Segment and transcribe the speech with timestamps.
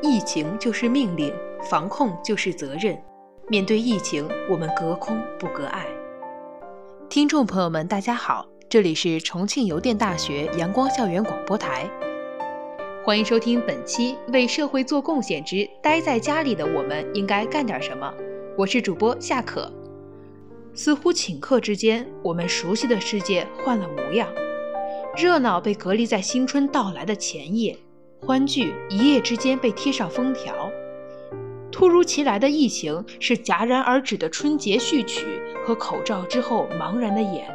[0.00, 1.34] 疫情就是命令，
[1.68, 2.96] 防控就是责任。
[3.48, 5.84] 面对疫情，我们隔空不隔爱。
[7.08, 11.90] 听众朋友们，大家好，这里是重庆邮电大学阳光校园广播台，
[13.04, 18.14] 欢迎收听本期《为社会做贡献之待在家里的我们应该干点什么》。
[18.56, 19.72] 我是主播夏可。
[20.74, 24.28] 似乎顷刻之间，我们熟悉的世界换了模样，
[25.16, 27.76] 热闹被隔离在新春到来的前夜，
[28.20, 30.70] 欢聚一夜之间被贴上封条。
[31.70, 35.24] 突如其来的疫情是戛然而止的春节序曲
[35.64, 37.46] 和口罩之后茫然的眼。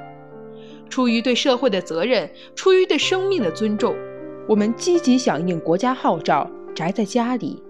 [0.90, 3.96] 出于对社会的责任，出于对生命的尊重，
[4.48, 7.62] 我们积极响应国家号召，宅在家里。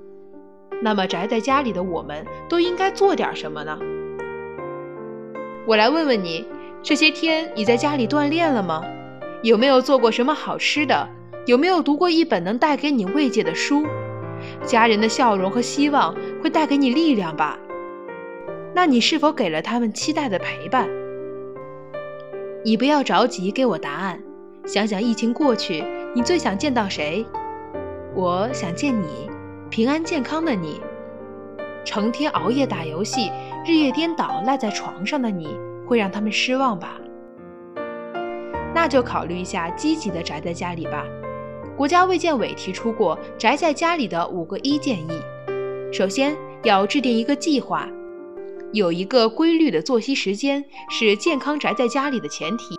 [0.81, 3.79] 那么，宅在家里的我们都应该做点什么呢？
[5.65, 6.45] 我来问问你，
[6.81, 8.83] 这些天你在家里锻炼了吗？
[9.41, 11.07] 有没有做过什么好吃的？
[11.45, 13.85] 有没有读过一本能带给你慰藉的书？
[14.65, 17.59] 家人的笑容和希望会带给你力量吧？
[18.73, 20.87] 那你是否给了他们期待的陪伴？
[22.63, 24.21] 你不要着急给我答案，
[24.65, 25.83] 想想疫情过去，
[26.15, 27.25] 你最想见到谁？
[28.15, 29.29] 我想见你，
[29.69, 30.79] 平安健康的你。
[31.83, 33.29] 成天熬夜打游戏，
[33.65, 37.01] 日夜颠倒赖在床上的你，会让他们失望吧？
[38.73, 41.05] 那就考虑一下积极的宅在家里吧。
[41.75, 45.09] 国家卫健委提出过宅在家里的五个一建议：
[45.91, 47.89] 首先，要制定一个计划，
[48.71, 52.75] 有一个规律的作息时间是健康宅在家里的前提。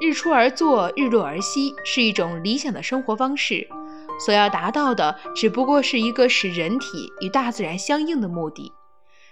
[0.00, 3.66] 日出而作，日落而息是一种理想的生活方式，
[4.24, 8.70] 所要达到的只不过是一个使人体与大自然相应的目的。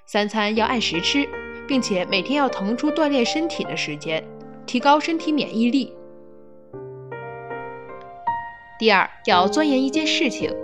[0.05, 1.29] 三餐要按时吃，
[1.69, 4.25] 并且每天要腾出锻炼身体的时间，
[4.67, 5.93] 提高身体免疫力。
[8.79, 10.55] 第二，要钻研一件事情，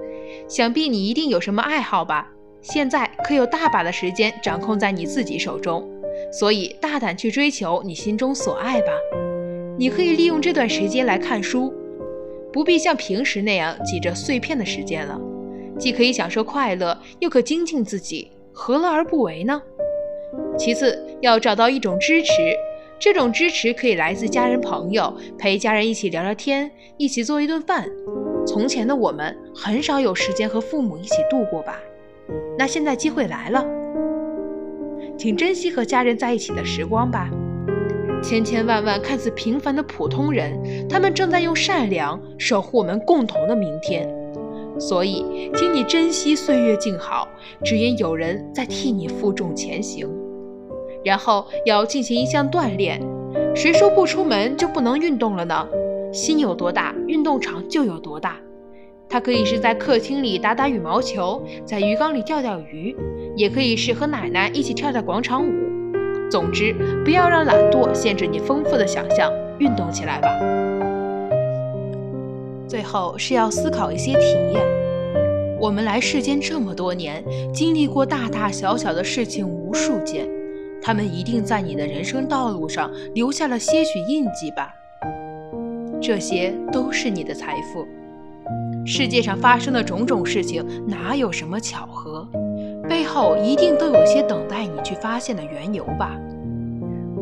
[0.47, 2.29] 想必你一定有什么爱好吧？
[2.61, 5.89] 现在可有大把的时间掌控在你自己手中，
[6.31, 8.93] 所以大胆去追求你心中所爱吧。
[9.79, 11.73] 你可以利用这段时间来看书，
[12.53, 15.19] 不必像平时那样挤着碎片的时间了，
[15.79, 19.61] 既可以享受快乐，又可精进自己，何乐而不为呢？
[20.59, 22.33] 其次，要找到一种支持。
[23.03, 27.85] 这种支持可以来自家人朋友，陪家人一起聊聊天，一起做一顿饭。
[28.47, 31.81] 从前的我们很少有时间和父母一起度过吧？
[32.57, 33.67] 那现在机会来了，
[35.19, 37.29] 请珍惜和家人在一起的时光吧。
[38.23, 40.57] 千千万万看似平凡的普通人，
[40.89, 44.09] 他们正在用善良守护我们共同的明天。
[44.79, 47.27] 所以，请你珍惜岁月静好，
[47.65, 50.09] 只因有人在替你负重前行。
[51.05, 53.01] 然后要进行一项锻炼，
[53.55, 55.69] 谁说不出门就不能运动了呢？
[56.13, 58.37] 心有多大，运动场就有多大。
[59.09, 62.97] 它可以是在客厅里打打羽毛球，在鱼缸里钓钓鱼，
[63.37, 65.53] 也可以是和奶奶一起跳跳广场舞。
[66.31, 66.75] 总之，
[67.05, 70.29] 不要让懒惰限制你丰富的想象，运动起来吧。
[72.67, 74.63] 最后是要思考一些体验。
[75.61, 80.27] 我们来世间这么多年，经历过大大小小的事情无数件。
[80.83, 84.75] 他们一定在你的人生道路上留下了些许印记吧，
[86.01, 87.87] 这些都是你的财富。
[88.85, 92.29] 世界上发生的种种事情，哪有什么巧合？
[92.89, 96.19] 背后一定都有些等待你去发现的缘由吧。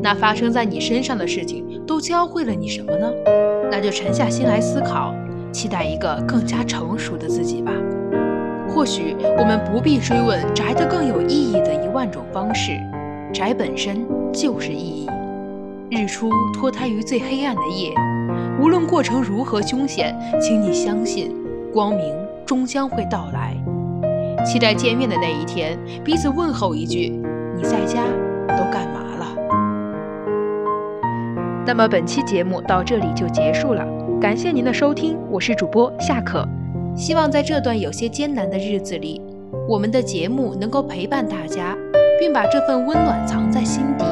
[0.02, 3.12] 那发生在你身上的事情，都教会了你什么呢？
[3.70, 5.14] 那就沉下心来思考，
[5.52, 7.70] 期待一个更加成熟的自己吧。
[8.66, 12.80] 或许我们不必追问宅得更有意义的一万种方式。
[13.32, 15.06] 宅本身就是意义。
[15.90, 17.92] 日出脱胎于最黑暗的夜，
[18.60, 21.34] 无论过程如何凶险，请你相信，
[21.72, 22.14] 光明
[22.46, 23.56] 终将会到来。
[24.46, 27.08] 期待见面的那一天，彼此问候一句
[27.58, 28.04] ：“你在家
[28.48, 29.26] 都干嘛了？”
[31.66, 33.84] 那么本期节目到这里就结束了，
[34.20, 36.46] 感谢您的收听，我是主播夏可。
[36.96, 39.20] 希望在这段有些艰难的日子里，
[39.68, 41.76] 我们的节目能够陪伴大家。
[42.20, 44.04] 并把这份温暖藏在心底，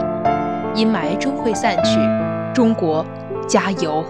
[0.74, 2.00] 阴霾终会散去，
[2.54, 3.04] 中国
[3.46, 4.02] 加油！